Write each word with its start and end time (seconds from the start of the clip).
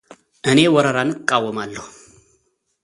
እኔ 0.49 0.57
ወረራን 0.75 1.09
እቃወማለሁ። 1.15 1.77